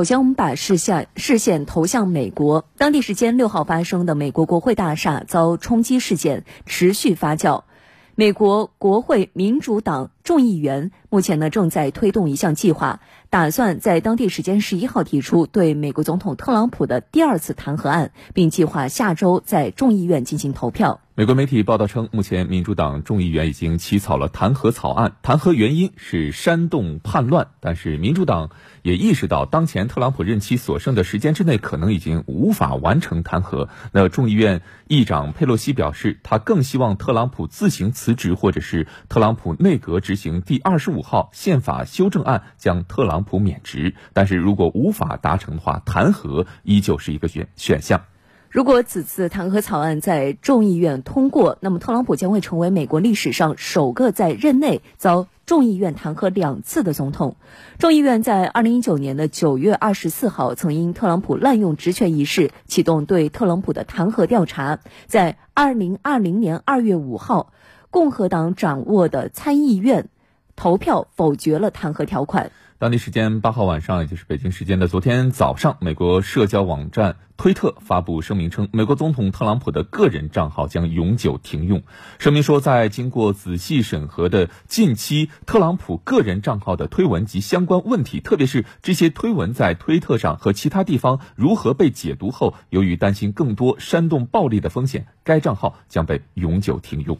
[0.00, 2.64] 首先，我们把视线视线投向美国。
[2.78, 7.64] 当地时间六号发生的美国国会大厦遭冲击事件持续发酵。
[8.14, 21.00] 美国国会民主党众议员目前呢正在推动一项计划，打算在当地时间十一号提出对美国总统特朗普的第二次弹劾案，并计划下周在众议院进行投票。
[21.16, 27.48] 美国媒体报道称，目前民主党众议员已经起草了弹劾草案，弹劾原因是煽动叛乱。
[27.60, 28.48] 但是民主党
[28.82, 33.68] 也意识到，当前特朗普任期所剩的时间之内，可能已经无法完成弹劾。
[33.92, 43.94] 那众议院议长佩洛西表示，他更希望特朗普自行辞职，或者是特朗普内阁执行第二十五号宪法修正案，将特朗普免职。
[44.12, 48.02] 但是如果无法达成的话，弹劾依旧是一个选选项。
[48.48, 57.36] 如果此次弹劾草案在众议院通过，那么特朗普将会成为美国历史上首个在任内遭众议院弹劾两次的总统。
[57.78, 67.52] 众议院在二零一九年的九月二十四号曾因特朗普滥用职权一事启动对特朗普的弹劾调查，在二零二零年二月五号，
[67.90, 70.08] 共和党掌握的参议院
[70.56, 72.52] 投票否决了弹劾条款。
[72.78, 81.82] 当地时间八号晚上，也就是北京时间的昨天早上，美国社交网站推特发布声明称，美国总统特朗普的个人账号将永久停用。
[82.18, 97.18] 声明说，在经过仔细审核的近期特朗普个人账号的推文及相关问题，特别是这些推文在推特上和其他地方如何被解读后，由于担心更多煽动暴力的风险，该账号将被永久停用。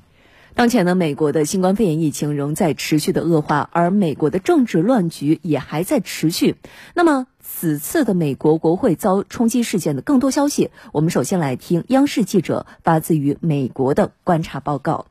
[0.61, 6.57] 当前呢，美国的新冠肺炎疫情仍在持续的恶化，而美国的政治乱局也还在持续。
[6.93, 15.07] 那么，此次的美国国会遭冲击事件的更多消息，我们首先来听央视记者发自于美国的观察报告。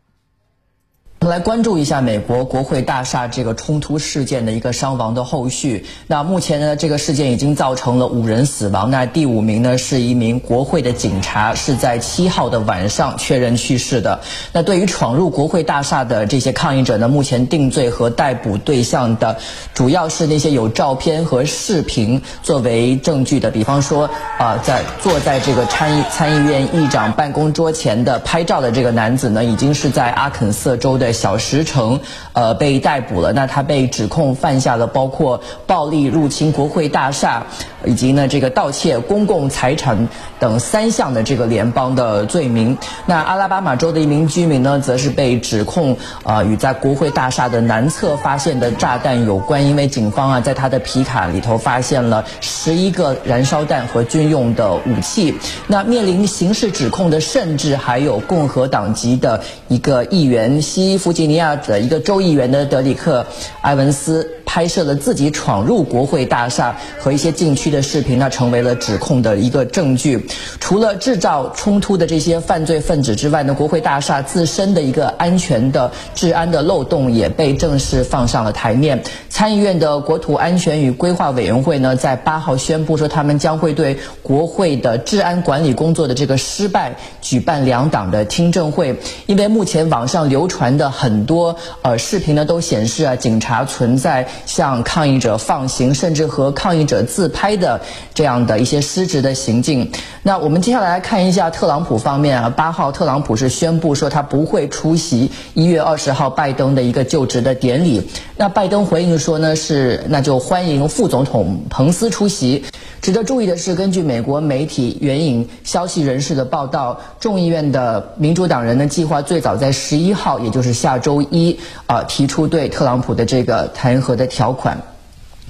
[1.30, 5.86] 来关注一下美国国会大厦这个冲突事件的一个伤亡的后续。
[6.08, 8.90] 那目前呢，这个事件已经造成了五人死亡。
[8.90, 14.22] 那第五名呢，是一名国会的警察，是在七号的晚上确认去世的。
[14.54, 19.38] 那对于闯入国会大厦的这些抗议者呢，目前定罪和逮捕对象的，
[19.76, 24.10] 主要是那些有照片和视频作为证据的，比方说
[24.40, 31.19] 啊，在坐在这个参议参议院议长办公桌前的拍照的这个男子呢，已经是在阿肯色州的。
[31.20, 32.00] 小石城，
[32.32, 33.34] 呃，被逮捕了。
[33.34, 37.46] 那他被指控犯下了包括暴力入侵国会大厦，
[37.84, 40.08] 以及呢这个盗窃公共财产
[40.40, 42.78] 等三项的这个联邦的罪名。
[43.06, 55.36] 那阿拉巴马州的一名居民呢，则是被指控啊与在国会大厦的南侧发现的炸弹有关，因为警方啊在他的皮卡里头发现了十一个燃烧弹和军用的武器。
[55.68, 60.98] 那面临刑事指控的，甚至还有共和党籍的一个议员西。
[61.10, 63.22] 弗吉尼亚的一个州议员的德里克·
[63.62, 64.30] 埃文斯。
[64.50, 70.26] 拍摄了自己闯入国会大厦和一些禁区的视频，那成为了指控的一个证据。
[70.60, 79.04] 除了制造冲突的这些犯罪分子之外呢，国会大厦自身的一个安全的治安的漏洞也被正式放上了台面。
[79.40, 89.00] 参议院的国土安全与规划委员会呢，在八号宣布说，他们将会对国会的治安管理工作的这个失败举办两党的听证会。
[89.28, 94.28] 因为目前网上流传的很多呃视频呢，都显示啊，警察存在。
[94.46, 97.80] 向抗议者放行，甚至和抗议者自拍的
[98.14, 99.90] 这样的一些失职的行径。
[100.22, 108.10] 那我们接下来看一下特朗普方面啊，八号特朗普是宣布说他不会出席一月二十号拜登的一个就职的典礼。
[108.36, 112.66] 那拜登回应说说呢是那就欢迎副总统彭斯出席。
[113.00, 124.82] 值得注意的是，根据美国媒体援引消息人士的报道，众议院的民主党人呢计划最早在十一号，也就是下周一啊提出对特朗普的这个弹劾的条款。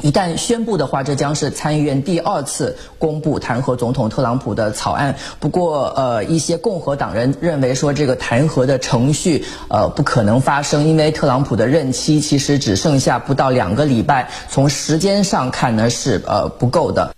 [0.02, 5.18] 一旦宣布的话，这将是参议院第二次公布弹劾总统特朗普的草案。
[5.42, 17.14] 不过，呃，一些共和党人认为说这个弹劾的程序呃不可能发生，因为特朗普的任期其实只剩下不到两个礼拜，从时间上看呢是呃不够的。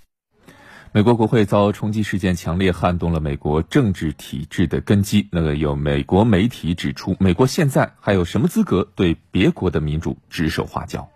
[0.92, 5.30] 美国国会遭冲击事件，强烈撼动了美国政治体制的根基。
[5.32, 11.08] 那个有美国媒体指出，美国现在还有什么资格对别国的民主指手画脚？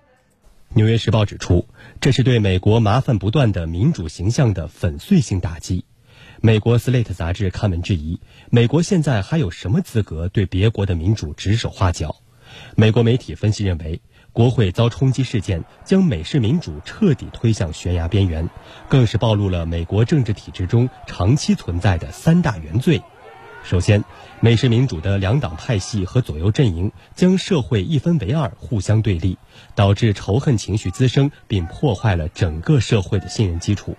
[0.73, 1.67] 纽约时报指出，
[2.01, 5.85] 这是对美国麻烦不断的民主形象的粉碎性打击。
[6.41, 8.19] 美国《Slate》杂志刊文质疑，
[8.49, 12.17] 美国现在还有什么资格对别国的民主指手画脚？
[12.75, 14.01] 美国媒体分析认为。
[14.33, 18.49] 国会遭冲击事件将美式民主彻底推向悬崖边缘，
[18.89, 23.01] 更是暴露了美国政治体制中长期存在的三大原罪：
[23.65, 24.03] 首先，
[24.41, 29.39] 美式民主的两党派系和左右阵营将社会一分为二，互相对立，
[29.73, 33.97] 导致仇恨情绪滋生，并破坏了整个社会的信任基础。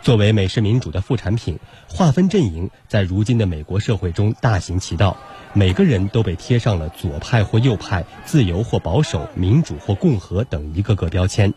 [0.00, 1.58] 作为美式民主的副产品，
[1.90, 5.14] 划分阵营在如今的美国社会中大行其道，
[5.52, 11.52] 每个人都被贴上了左派或右派、自由或保守、民主或共和等一个个标签。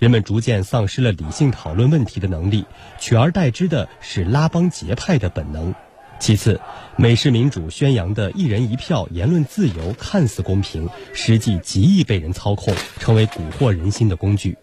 [0.00, 2.66] 人们逐渐丧失了理性讨论问题的能力，
[2.98, 5.72] 取而代之的是拉帮结派的本能。
[6.18, 6.60] 其次，
[6.96, 14.56] 美式民主宣扬的一人一票言论自由看似公平，实际极易被人操控，成为蛊惑人心的工具。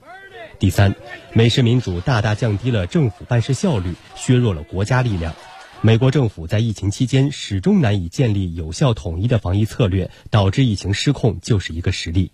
[0.59, 0.95] 第三，
[1.33, 5.33] 美式民主大大降低了政府办事效率，削弱了国家力量。
[5.81, 12.31] 美国政府在疫情期间始终难以建立有效统一的防疫策略，导致疫情失控，就是一个实例。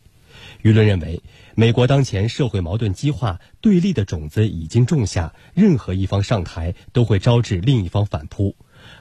[0.64, 1.22] 舆论认为，
[1.56, 8.56] 美国当前社会矛盾激化，对立的种子已经种下，任何一方上台都会招致另一方反扑。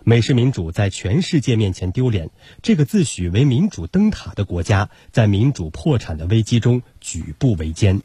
[0.05, 2.31] 美式民主在全世界面前丢脸，
[2.63, 7.97] 这个自诩为民主灯塔的国家，在民主破产的危机中举步维艰。